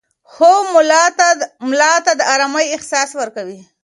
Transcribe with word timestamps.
خوب 0.33 0.63
ملا 1.77 1.95
ته 2.05 2.11
د 2.19 2.21
ارامۍ 2.33 2.65
احساس 2.75 3.09
ورکوي. 3.19 3.59